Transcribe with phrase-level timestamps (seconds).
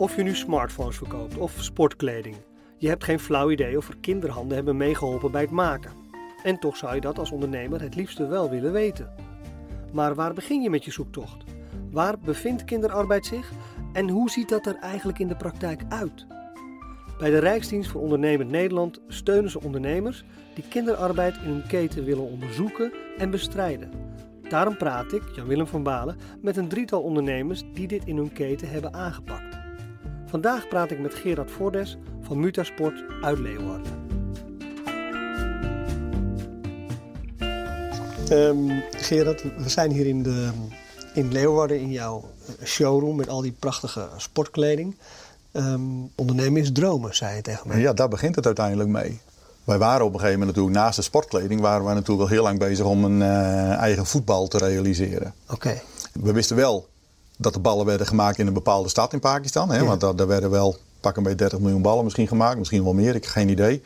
[0.00, 2.36] Of je nu smartphones verkoopt of sportkleding.
[2.76, 5.92] Je hebt geen flauw idee of er kinderhanden hebben meegeholpen bij het maken.
[6.42, 9.14] En toch zou je dat als ondernemer het liefste wel willen weten.
[9.92, 11.44] Maar waar begin je met je zoektocht?
[11.90, 13.50] Waar bevindt kinderarbeid zich
[13.92, 16.26] en hoe ziet dat er eigenlijk in de praktijk uit?
[17.18, 20.24] Bij de Rijksdienst voor Ondernemend Nederland steunen ze ondernemers
[20.54, 23.90] die kinderarbeid in hun keten willen onderzoeken en bestrijden.
[24.48, 28.68] Daarom praat ik, Jan-Willem van Balen, met een drietal ondernemers die dit in hun keten
[28.68, 29.47] hebben aangepakt.
[30.28, 33.92] Vandaag praat ik met Gerard Voordes van Mutasport uit Leeuwarden.
[38.30, 40.50] Um, Gerard, we zijn hier in, de,
[41.14, 44.96] in Leeuwarden in jouw eh, showroom met al die prachtige sportkleding.
[45.52, 47.80] Um, ondernemen is dromen, zei je tegen mij.
[47.80, 49.20] Ja, daar begint het uiteindelijk mee.
[49.64, 52.42] Wij waren op een gegeven moment natuurlijk naast de sportkleding, waren we natuurlijk al heel
[52.42, 55.34] lang bezig om een uh, eigen voetbal te realiseren.
[55.50, 55.80] Oké.
[56.12, 56.88] We wisten wel
[57.40, 59.70] dat de ballen werden gemaakt in een bepaalde stad in Pakistan.
[59.70, 59.84] Hè?
[59.84, 63.14] Want daar, werden wel pak een beetje 30 miljoen ballen misschien gemaakt, misschien wel meer,
[63.14, 63.82] ik heb geen idee.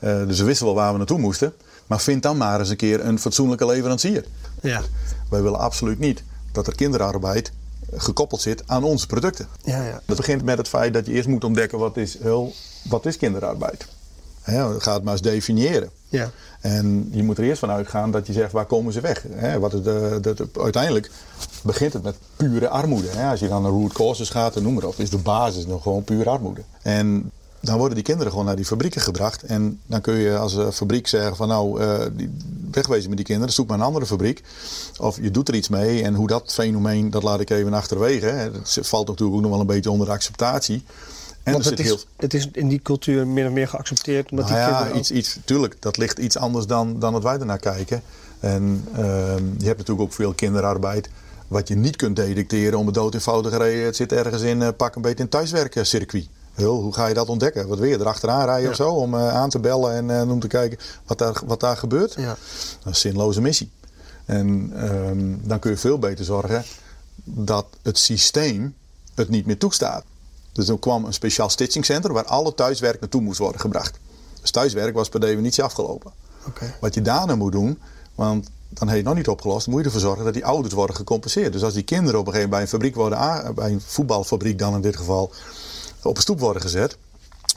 [0.00, 1.52] Uh, dus we wisten wel waar we naartoe moesten.
[1.86, 4.24] Maar vind dan maar eens een keer een fatsoenlijke leverancier.
[4.62, 4.82] Ja.
[5.30, 7.52] Wij willen absoluut niet dat er kinderarbeid
[7.94, 9.46] gekoppeld zit aan onze producten.
[9.62, 10.00] Ja, ja.
[10.06, 12.52] Dat begint met het feit dat je eerst moet ontdekken wat is, heel,
[12.88, 13.86] wat is kinderarbeid.
[14.42, 15.90] He, ga het maar eens definiëren.
[16.10, 16.30] Ja.
[16.60, 19.24] En je moet er eerst van uitgaan dat je zegt waar komen ze weg.
[19.30, 21.10] He, wat het, de, de, uiteindelijk
[21.62, 23.08] begint het met pure armoede.
[23.08, 25.66] He, als je dan naar root causes gaat en noem maar op, is de basis
[25.66, 26.62] nog gewoon pure armoede.
[26.82, 27.30] En
[27.60, 29.42] dan worden die kinderen gewoon naar die fabrieken gebracht.
[29.42, 31.98] En dan kun je als fabriek zeggen van nou, uh,
[32.70, 34.42] wegwezen met die kinderen, zoek maar een andere fabriek.
[34.98, 38.26] Of je doet er iets mee en hoe dat fenomeen, dat laat ik even achterwege.
[38.26, 40.84] Het valt natuurlijk ook nog wel een beetje onder de acceptatie.
[41.52, 44.30] Want het is, het is in die cultuur min of meer geaccepteerd.
[44.30, 47.38] Omdat nou die ja, iets, iets, tuurlijk, dat ligt iets anders dan, dan dat wij
[47.38, 48.02] ernaar kijken.
[48.40, 48.98] En uh,
[49.36, 51.10] je hebt natuurlijk ook veel kinderarbeid
[51.48, 53.84] wat je niet kunt detecteren om het dood eenvoudig reden.
[53.84, 56.28] Het zit ergens in, uh, pak een beetje een thuiswerkencircuit.
[56.54, 57.68] Heel, hoe ga je dat ontdekken?
[57.68, 58.70] Wat wil je erachteraan rijden ja.
[58.70, 58.90] of zo?
[58.90, 62.14] Om uh, aan te bellen en uh, om te kijken wat daar, wat daar gebeurt?
[62.14, 62.26] Ja.
[62.26, 63.70] Dat is een zinloze missie.
[64.24, 64.72] En
[65.08, 66.64] um, dan kun je veel beter zorgen
[67.24, 68.74] dat het systeem
[69.14, 70.04] het niet meer toestaat.
[70.52, 73.98] Dus er kwam een speciaal stitchingcenter waar alle thuiswerk naartoe moest worden gebracht.
[74.40, 76.12] Dus thuiswerk was per definitie afgelopen.
[76.46, 76.74] Okay.
[76.80, 77.78] Wat je daarna moet doen,
[78.14, 80.74] want dan heb je het nog niet opgelost, moet je ervoor zorgen dat die ouders
[80.74, 81.52] worden gecompenseerd.
[81.52, 84.58] Dus als die kinderen op een gegeven moment bij een fabriek worden, bij een voetbalfabriek
[84.58, 85.32] dan in dit geval,
[86.02, 86.96] op een stoep worden gezet.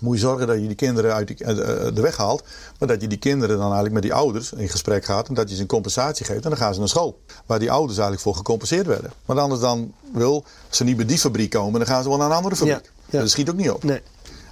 [0.04, 1.48] Moet je zorgen dat je die kinderen uit die, uh,
[1.94, 2.44] de weg haalt.
[2.80, 5.28] Maar dat je die kinderen dan eigenlijk met die ouders in gesprek gaat.
[5.28, 6.44] En dat je ze een compensatie geeft.
[6.44, 7.20] En dan gaan ze naar school.
[7.46, 9.12] Waar die ouders eigenlijk voor gecompenseerd werden.
[9.26, 11.80] Maar anders dan wil ze niet bij die fabriek komen.
[11.80, 12.76] Dan gaan ze wel naar een andere fabriek.
[12.84, 13.20] Ja, ja.
[13.20, 13.84] Dat schiet ook niet op.
[13.84, 14.02] Nee.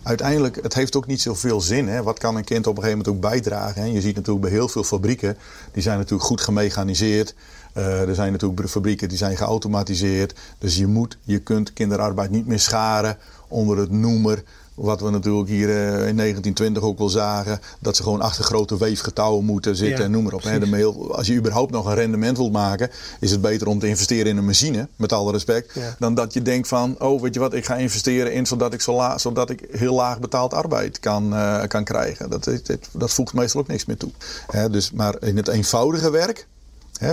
[0.04, 1.88] Uiteindelijk, het heeft ook niet zoveel zin.
[1.88, 2.04] Hè?
[2.04, 3.82] Wat kan een kind op een gegeven moment ook bijdragen?
[3.82, 3.88] Hè?
[3.88, 5.38] Je ziet natuurlijk bij heel veel fabrieken.
[5.72, 7.36] Die zijn natuurlijk goed gemechaniseerd.
[7.78, 10.34] Uh, er zijn natuurlijk fabrieken die zijn geautomatiseerd.
[10.58, 14.44] Dus je moet, je kunt kinderarbeid niet meer scharen onder het noemer.
[14.76, 17.60] Wat we natuurlijk hier uh, in 1920 ook wel zagen.
[17.80, 21.10] Dat ze gewoon achter grote weefgetouwen moeten zitten Ja, en noem maar op.
[21.12, 22.90] Als je überhaupt nog een rendement wilt maken.
[23.20, 24.88] Is het beter om te investeren in een machine.
[24.96, 25.74] Met alle respect.
[25.74, 25.96] Ja.
[26.00, 26.96] Dan dat je denkt van.
[27.00, 27.54] Oh weet je wat.
[27.54, 31.36] Ik ga investeren in zodat ik, zo la- zodat ik heel laag betaald arbeid kan,
[31.36, 32.30] eh, kan krijgen.
[32.30, 32.50] Dat,
[32.92, 34.12] dat, voegt meestal ook niks meer toe.
[34.48, 36.48] Hè, dus, maar in het eenvoudige werk.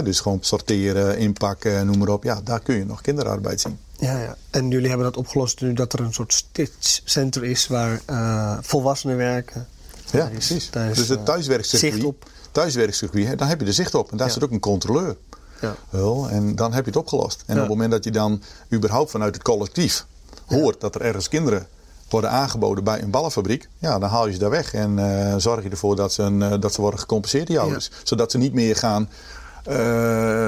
[0.04, 2.24] Dus gewoon sorteren, inpakken, noem maar op.
[2.24, 3.78] Ja, daar kun je nog kinderarbeid zien.
[3.98, 4.36] Ja, ja.
[4.50, 9.16] En jullie hebben dat opgelost nu dat er een soort stitchcenter is waar eh, volwassenen
[9.16, 9.66] werken.
[10.10, 10.70] Ja, Daar is- precies.
[10.70, 11.92] daar is, dus het eh, thuiswerkcircuit.
[11.92, 12.30] zicht op.
[12.52, 14.10] Thuiswerkcircuit, hè, dan heb je er zicht op.
[14.10, 14.32] En daar Ja.
[14.32, 15.16] zit ook een controleur.
[15.60, 15.74] Ja.
[15.90, 17.42] Wel, en dan heb je het opgelost.
[17.46, 17.60] En Ja.
[17.62, 20.06] op het moment dat je dan überhaupt vanuit het collectief
[20.46, 21.66] hoort dat er ergens kinderen
[22.08, 24.74] worden aangeboden bij een ballenfabriek, ja, dan haal je ze daar weg.
[24.74, 27.90] En eh, zorg je ervoor dat ze, een, dat ze worden gecompenseerd, die ouders.
[28.02, 29.08] Zodat ze niet meer gaan,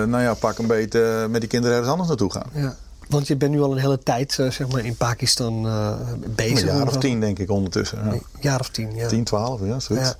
[0.06, 2.50] nou ja, pak een beetje met die kinderen ergens anders naartoe gaan.
[2.54, 2.76] Ja.
[3.10, 5.92] Want je bent nu al een hele tijd eh, zeg maar, in Pakistan eh,
[6.34, 6.68] bezig.
[6.68, 8.04] Een jaar of tien, denk ik, ondertussen.
[8.04, 8.12] Ja.
[8.12, 9.08] Een jaar of tien, ja.
[9.08, 10.08] 10, 12, ja, zoiets.
[10.08, 10.14] ja.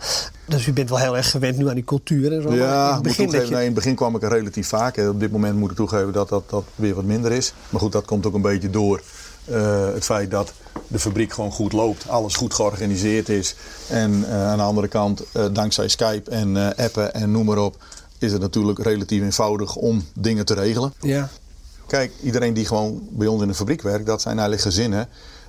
[0.47, 2.55] Dus u bent wel heel erg gewend nu aan die cultuur en zo.
[2.55, 3.55] Ja, in het moet begin toegeven, dat je...
[3.55, 4.97] nee, in het begin kwam ik er relatief vaak.
[4.97, 5.09] hè.
[5.09, 7.53] Op dit moment moet ik toegeven dat dat, dat weer wat minder is.
[7.69, 9.03] Maar goed, dat komt ook een beetje door
[9.45, 10.53] eh, het feit dat
[10.89, 12.09] de fabriek gewoon goed loopt.
[12.09, 13.55] Alles goed georganiseerd is.
[13.89, 17.59] En eh, aan de andere kant, eh, dankzij Skype en eh, appen en noem maar
[17.59, 17.77] op...
[18.21, 20.93] is het natuurlijk relatief eenvoudig om dingen te regelen.
[21.01, 21.29] Ja,
[21.87, 25.09] Kijk, iedereen die gewoon bij ons in de fabriek werkt, dat zijn eigenlijk gezinnen.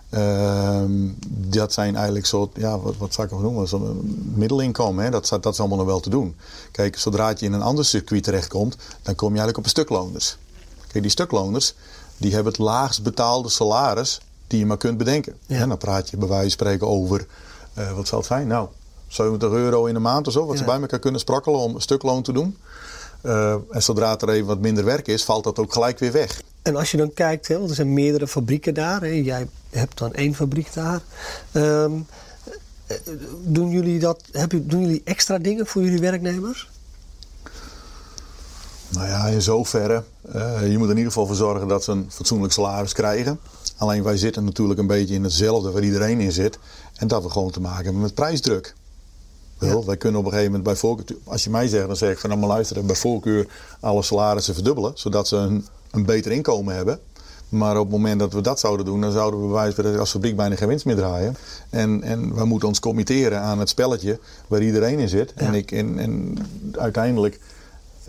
[0.09, 0.91] Ehm,
[1.27, 5.03] dat zijn eigenlijk soort, ja, wat, wat zou ik nog noemen, zo'n middelinkomen.
[5.03, 5.09] Hè?
[5.09, 6.35] Dat, is- dat is allemaal nog wel te doen.
[6.71, 10.38] Kijk, zodra je in een ander circuit terechtkomt, dan kom je eigenlijk op een stukloners.
[10.88, 11.74] Kijk, die stukloners,
[12.17, 15.35] die hebben het laagst betaalde salaris die je maar kunt bedenken.
[15.45, 15.59] Ja.
[15.59, 17.25] En dan praat je bij wijze van spreken over,
[17.74, 18.47] eh, wat zal het zijn?
[18.47, 18.67] Nou,
[19.13, 21.81] 70 euro in de maand of zo, wat ze bij elkaar kunnen sprokkelen om een
[21.81, 22.57] stukloon te doen.
[23.21, 26.41] Eh, en zodra er even wat minder werk is, valt dat ook gelijk weer weg.
[26.61, 29.01] En als je dan kijkt, hè, want er zijn meerdere fabrieken daar.
[29.01, 31.01] Hè, jij hebt dan één fabriek daar.
[31.51, 31.91] Ehm,
[32.87, 32.97] eh,
[33.43, 36.69] doen, jullie dat, heb je, doen jullie extra dingen voor jullie werknemers?
[38.89, 40.03] Nou ja, in zoverre.
[40.35, 43.39] Uh, je moet er in ieder geval voor zorgen dat ze een fatsoenlijk salaris krijgen.
[43.77, 46.59] Alleen wij zitten natuurlijk een beetje in hetzelfde waar iedereen in zit.
[46.95, 48.73] En dat we gewoon te maken hebben met prijsdruk.
[49.67, 49.83] Ja.
[49.85, 52.19] Wij kunnen op een gegeven moment bij voorkeur, als je mij zegt, dan zeg ik
[52.19, 53.47] van nou maar luisteren, bij voorkeur
[53.79, 56.99] alle salarissen verdubbelen, zodat ze een, een beter inkomen hebben.
[57.49, 60.35] Maar op het moment dat we dat zouden doen, dan zouden we bij als fabriek
[60.35, 61.35] bijna geen winst meer draaien.
[61.69, 65.33] En, en we moeten ons committeren aan het spelletje waar iedereen in zit.
[65.33, 66.37] En, ik, en, en
[66.71, 67.39] uiteindelijk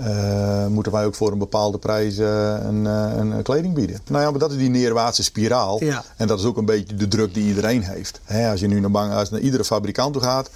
[0.00, 4.00] uh, moeten wij ook voor een bepaalde prijs uh, een, uh, een, kleding bieden.
[4.08, 5.84] Nou ja, maar dat is die neerwaartse spiraal.
[5.84, 6.04] Ja.
[6.16, 8.20] En dat is ook een beetje de druk die iedereen heeft.
[8.24, 10.50] He, als je nu naar, bang, als naar iedere fabrikant toe gaat.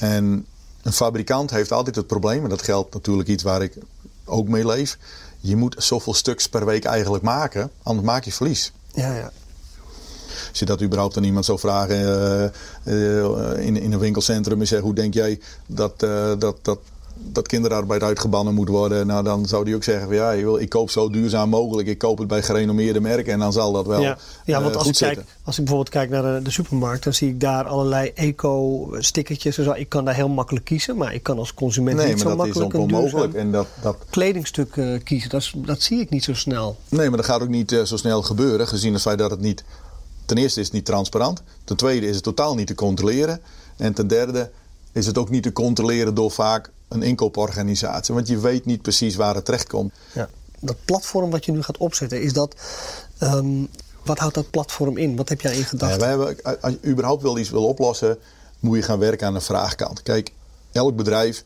[0.00, 0.46] En
[0.82, 3.74] een fabrikant heeft altijd het probleem, en dat geldt natuurlijk iets waar ik
[4.24, 4.98] ook mee leef.
[5.40, 8.72] Je moet zoveel stuks per week eigenlijk maken, anders maak je verlies.
[8.94, 9.32] Ja, ja.
[10.48, 11.96] Als je dat überhaupt aan iemand zou vragen
[13.58, 16.00] in, in een winkelcentrum en zeggen: hoe denk jij dat,
[16.38, 16.78] dat, dat
[17.32, 20.90] dat kinderarbeid uitgebannen moet worden, nou dan zou die ook zeggen van ja, ik koop
[20.90, 24.18] zo duurzaam mogelijk, ik koop het bij gerenommeerde merken en dan zal dat wel Ja,
[24.44, 27.28] ja want als, ik kijk, als ik bijvoorbeeld kijk naar de, de, supermarkt, dan zie
[27.28, 29.58] ik daar allerlei eco-stickertjes.
[29.58, 32.72] Ik kan daar heel makkelijk kiezen, maar ik kan als consument nee, niet zo makkelijk
[32.72, 33.34] een onmogelijk.
[33.34, 33.96] En dat, dat...
[34.10, 35.30] kledingstuk uh, kiezen.
[35.30, 36.76] Dat, is, dat zie ik niet zo snel.
[36.88, 39.40] Nee, maar dat gaat ook niet uh, zo snel gebeuren, gezien het feit dat het
[39.40, 39.64] niet...
[40.24, 41.42] Ten eerste is het niet transparant.
[41.64, 43.40] Ten tweede is het totaal niet te controleren.
[43.76, 44.50] En ten derde
[44.92, 48.14] is het ook niet te controleren door vaak een inkooporganisatie.
[48.14, 49.92] Want je weet niet precies waar het terechtkomt.
[50.12, 50.28] Ja.
[50.60, 52.54] Dat platform wat je nu gaat opzetten, is dat.
[53.22, 53.68] Um,
[54.04, 55.16] wat houdt dat platform in?
[55.16, 56.08] Wat heb jij in gedachten?
[56.08, 58.18] Ja, wij hebben, als je überhaupt wel iets wil oplossen,
[58.60, 60.02] moet je gaan werken aan de vraagkant.
[60.02, 60.32] Kijk,
[60.72, 61.44] elk bedrijf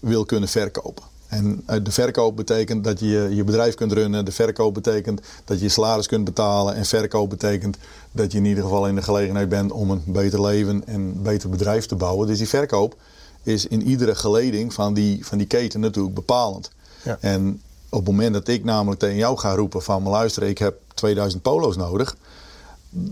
[0.00, 1.04] wil kunnen verkopen.
[1.28, 4.24] En de verkoop betekent dat je je bedrijf kunt runnen.
[4.24, 6.74] De verkoop betekent dat je je salaris kunt betalen.
[6.74, 7.76] En verkoop betekent
[8.10, 11.22] dat je in ieder geval in de gelegenheid bent om een beter leven en een
[11.22, 12.26] beter bedrijf te bouwen.
[12.26, 12.96] Dus die verkoop
[13.42, 16.70] is in iedere geleding van die, van die keten natuurlijk bepalend.
[17.02, 17.18] Ja.
[17.20, 20.02] En op het moment dat ik namelijk tegen jou ga roepen van...
[20.02, 22.16] luister, ik heb 2000 polo's nodig...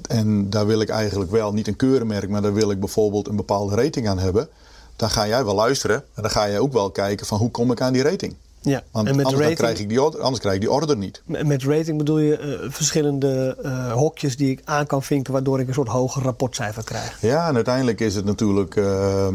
[0.09, 2.29] en daar wil ik eigenlijk wel niet een keurenmerk...
[2.29, 4.49] maar daar wil ik bijvoorbeeld een bepaalde rating aan hebben...
[4.97, 7.73] dan ga jij wel luisteren en dan ga jij ook wel kijken van hoe kom
[7.73, 8.35] ik aan die rating.
[8.63, 8.83] Ja.
[8.91, 11.23] Want en met anders, rating, krijg ik die, order- anders krijg ik die order niet.
[11.25, 15.33] Met rating bedoel je uh, verschillende uh, hokjes die ik aan kan vinken...
[15.33, 17.21] waardoor ik een soort hoger rapportcijfer krijg?
[17.21, 18.77] Ja, en uiteindelijk is het natuurlijk...
[18.77, 19.29] Uh,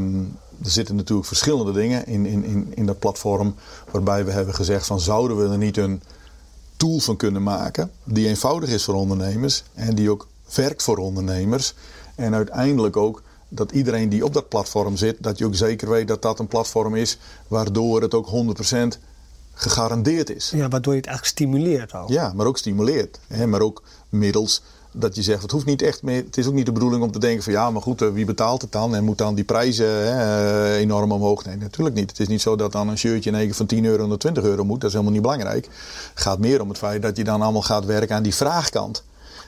[0.63, 3.55] er zitten natuurlijk verschillende dingen in, in, in, in dat platform.
[3.91, 6.01] Waarbij we hebben gezegd van zouden we er niet een
[6.77, 7.91] tool van kunnen maken.
[8.03, 9.63] Die eenvoudig is voor ondernemers.
[9.73, 11.73] En die ook werkt voor ondernemers.
[12.15, 15.23] En uiteindelijk ook dat iedereen die op dat platform zit.
[15.23, 17.17] Dat je ook zeker weet dat dat een platform is.
[17.47, 18.27] Waardoor het ook
[18.95, 18.99] 100%
[19.53, 20.49] gegarandeerd is.
[20.49, 22.09] Ja, waardoor je het eigenlijk stimuleert ook.
[22.09, 23.19] Ja, maar ook stimuleert.
[23.27, 24.61] Hè, maar ook middels
[24.97, 26.23] dat je zegt, het hoeft niet echt meer.
[26.23, 28.25] Het is ook niet de bedoeling om te denken van ja, maar goed, eh, wie
[28.25, 28.95] betaalt het dan?
[28.95, 31.45] En moet dan die prijzen hè, eh, enorm omhoog?
[31.45, 32.09] Nee, natuurlijk niet.
[32.09, 34.17] Het is niet zo dat dan een shirtje in één keer van 10 euro naar
[34.17, 34.79] 20 euro moet.
[34.79, 35.65] Dat is helemaal niet belangrijk.
[36.13, 39.03] Het gaat meer om het feit dat je dan allemaal gaat werken aan die vraagkant.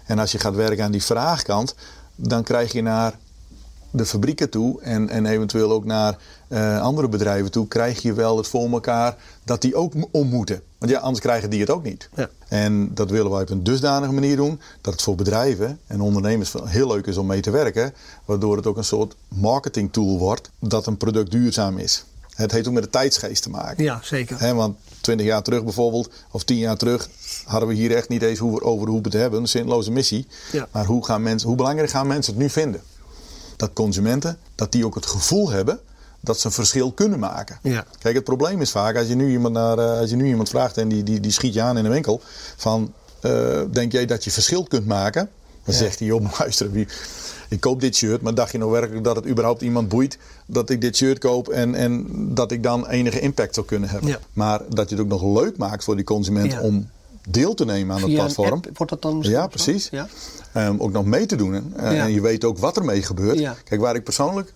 [0.06, 1.76] En als je gaat werken aan die vraagkant,
[2.16, 3.18] dan krijg je naar
[3.92, 6.18] de fabrieken toe en, en eventueel ook naar
[6.48, 10.62] uh, andere bedrijven toe, krijg je wel het voor elkaar dat die ook om moeten.
[10.78, 12.10] Want ja, anders krijgen die het ook niet.
[12.16, 12.30] Ja.
[12.48, 16.54] En dat willen wij op een dusdanige manier doen dat het voor bedrijven en ondernemers
[16.64, 17.94] heel leuk is om mee te werken,
[18.26, 22.06] waardoor het ook een soort marketing tool wordt dat een product duurzaam is.
[22.36, 23.84] Het heeft ook met de tijdsgeest te maken.
[23.84, 24.40] Ja, zeker.
[24.40, 27.10] He, want twintig jaar terug bijvoorbeeld, of tien jaar terug,
[27.46, 29.40] hadden we hier echt niet eens over hoe we het hebben.
[29.40, 30.28] Een zinloze missie.
[30.52, 30.68] Ja.
[30.72, 32.82] Maar hoe, gaan mensen, hoe belangrijk gaan mensen het nu vinden?
[33.58, 35.80] dat consumenten dat die ook het gevoel hebben
[36.28, 37.60] dat ze een verschil kunnen maken.
[37.62, 37.86] Ja.
[38.00, 40.50] Kijk, het probleem is vaak als je nu iemand, naar, uh, als je nu iemand
[40.50, 42.22] vraagt en die, die, die schiet je aan in een winkel
[42.56, 45.30] van uh, denk jij dat je verschil kunt maken?
[45.64, 45.82] Dan Ja.
[45.82, 46.88] zegt hij, joh, luister, wie,
[47.50, 50.70] ik koop dit shirt, maar dacht je nou werkelijk dat het überhaupt iemand boeit dat
[50.70, 52.06] ik dit shirt koop en, en
[52.36, 54.10] dat ik dan enige impact zou kunnen hebben?
[54.10, 54.20] Ja.
[54.34, 56.62] Maar dat je het ook nog leuk maakt voor die consument Ja.
[56.62, 56.90] om
[57.30, 58.52] deel te nemen aan het Via platform.
[58.54, 59.90] app wordt dat dan Ja, precies.
[59.92, 60.08] Ja?
[60.58, 61.54] Um, ook nog mee te doen.
[61.54, 61.82] Ja.
[61.84, 63.42] En je weet ook wat er mee gebeurt.
[63.64, 64.54] Kijk, waar ik persoonlijk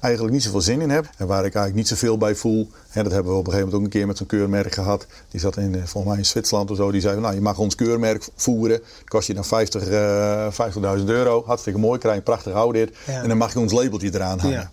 [0.00, 1.04] eigenlijk niet zoveel zin in heb.
[1.16, 2.70] En waar ik eigenlijk niet zoveel bij voel.
[2.88, 5.06] Hè, dat hebben we op een gegeven moment ook een keer met zo'n keurmerk gehad.
[5.28, 6.90] Die zat in, eh, volgens mij in Zwitserland of zo.
[6.90, 8.80] Die zei, nou je mag ons keurmerk voeren.
[9.04, 11.42] Kost je dan 50, eh 50.000 euro.
[11.46, 12.96] Hartstikke mooi, krijg je een prachtig audit.
[13.06, 13.22] Ja.
[13.22, 14.56] En dan mag je ons labeltje eraan hangen.
[14.58, 14.70] Ja.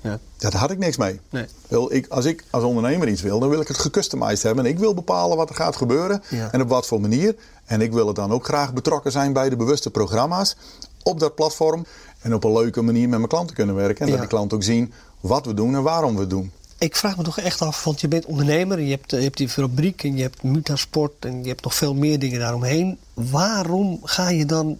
[0.00, 0.18] Ja.
[0.38, 1.20] Ja, daar had ik niks mee.
[1.30, 1.44] Nee.
[1.68, 4.64] Wil ik, als ik als ondernemer iets wil, dan wil ik het gecustomized hebben.
[4.64, 6.52] En ik wil bepalen wat er gaat gebeuren Ja.
[6.52, 7.34] en op wat voor manier.
[7.64, 10.56] En ik wil het dan ook graag betrokken zijn bij de bewuste programma's
[11.02, 11.86] op dat platform.
[12.20, 14.00] En op een leuke manier met mijn klanten kunnen werken.
[14.00, 14.12] En Ja.
[14.12, 16.52] dat de klanten ook zien wat we doen en waarom we het doen.
[16.78, 19.48] Ik vraag me toch echt af, want je bent ondernemer, je hebt, je hebt die
[19.48, 22.98] fabriek en je hebt Mutasport en je hebt nog veel meer dingen daaromheen.
[23.14, 24.78] Waarom ga je dan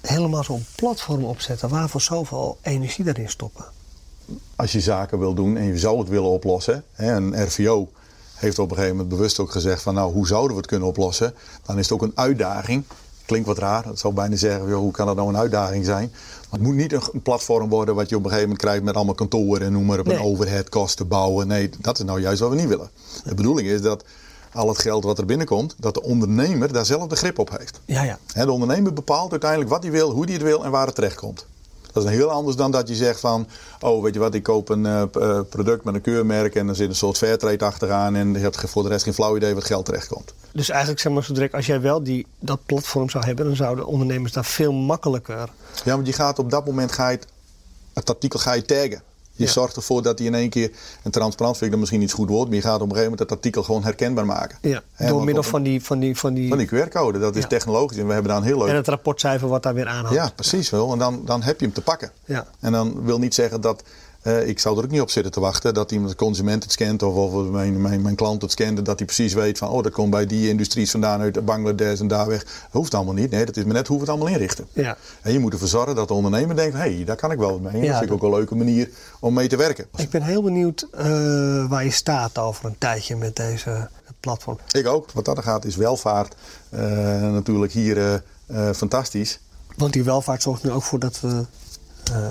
[0.00, 1.68] helemaal zo'n platform opzetten?
[1.68, 3.64] Waarvoor zoveel energie daarin stoppen?
[4.56, 7.88] Als je zaken wil doen en je zou het willen oplossen, hè, een RVO
[8.34, 10.88] heeft op een gegeven moment bewust ook gezegd van nou hoe zouden we het kunnen
[10.88, 11.34] oplossen,
[11.66, 12.84] dan is het ook een uitdaging.
[13.30, 16.08] Klinkt wat raar, dat zou bijna zeggen, joh, hoe kan dat nou een uitdaging zijn?
[16.12, 18.94] Maar het moet niet een platform worden wat je op een gegeven moment krijgt met
[18.94, 20.16] allemaal kantoren en noem maar op, Nee.
[20.16, 21.46] een overhead, kosten bouwen.
[21.46, 22.90] Nee, dat is nou juist wat we niet willen.
[23.24, 24.04] De bedoeling is dat
[24.52, 27.80] al het geld wat er binnenkomt, dat de ondernemer daar zelf de grip op heeft.
[27.84, 28.18] Ja, ja.
[28.44, 31.16] De ondernemer bepaalt uiteindelijk wat hij wil, hoe hij het wil en waar het terecht
[31.16, 31.46] komt.
[31.92, 33.48] Dat is heel anders dan dat je zegt van,
[33.80, 36.76] oh weet je wat, ik koop een eh, eh, product met een keurmerk en er
[36.76, 39.64] zit een soort fairtrade achteraan en je hebt voor de rest geen flauw idee wat
[39.64, 40.34] geld terecht komt.
[40.52, 43.56] Dus eigenlijk zeg maar zo direct, als jij wel die, dat platform zou hebben, dan
[43.56, 45.48] zouden ondernemers daar veel makkelijker.
[45.84, 47.26] Ja, want je gaat op dat moment, ga je het,
[47.94, 49.02] het artikel ga je taggen.
[49.40, 49.52] Je Ja.
[49.52, 50.70] zorgt ervoor dat hij in één keer,
[51.02, 52.88] en transparant vind ik dat misschien niet het goed woord, maar je gaat op een
[52.88, 54.58] gegeven moment het artikel gewoon herkenbaar maken.
[54.60, 57.48] Ja, door middel van die, van die, van die, Van die QR-code, dat is Ja.
[57.48, 58.68] technologisch en we hebben daar een heel leuk...
[58.68, 60.14] en het rapportcijfer wat daar weer aan hangt.
[60.18, 60.92] Ja, precies wel.
[60.92, 62.10] En dan, dan heb je hem te pakken.
[62.24, 62.46] Ja.
[62.60, 63.82] En dan wil niet zeggen dat.
[64.22, 66.72] Eh, ik zou er ook niet op zitten te wachten dat iemand de consument het
[66.72, 68.78] scant of, of mijn, mijn, mijn klant het scant.
[68.78, 72.00] en Dat hij precies weet van oh, dat komt bij die industries vandaan uit Bangladesh
[72.00, 72.44] en daar weg.
[72.44, 73.30] Dat hoeft allemaal niet.
[73.30, 74.66] Nee, dat is maar net hoe we het allemaal inrichten.
[74.72, 74.96] Ja.
[75.22, 77.60] En je moet ervoor zorgen dat de ondernemer denkt: hé, hey, daar kan ik wel
[77.60, 77.82] wat mee.
[77.82, 79.86] Ja, dat vind ik ook een leuke manier om mee te werken.
[79.96, 81.04] Ik ben heel benieuwd eh,
[81.68, 83.88] waar je staat over een tijdje met deze
[84.20, 84.58] platform.
[84.70, 85.12] Ik ook.
[85.12, 86.34] Wat dat gaat is welvaart
[86.68, 86.80] eh,
[87.20, 88.22] natuurlijk hier
[88.74, 89.40] fantastisch.
[89.76, 91.44] Want die welvaart zorgt nu ook voor dat we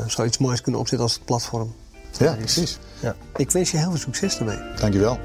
[0.08, 1.76] zoiets moois kunnen opzetten als het platform.
[2.20, 2.80] Ja, precies.
[3.02, 3.16] Ja.
[3.36, 4.58] Ik wens je heel veel succes ermee.
[4.80, 5.20] Dankjewel.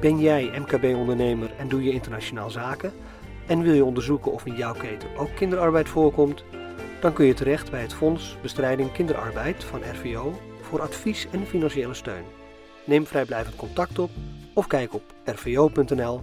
[0.00, 2.92] Ben jij MKB-ondernemer en doe je internationaal zaken?
[3.46, 6.44] En wil je onderzoeken of in jouw keten ook kinderarbeid voorkomt?
[7.00, 11.94] Dan kun je terecht bij het Fonds Bestrijding Kinderarbeid van RVO voor advies en financiële
[11.94, 12.24] steun.
[12.86, 14.10] Neem vrijblijvend contact op
[14.54, 16.14] of kijk op rvo.nl/fbk.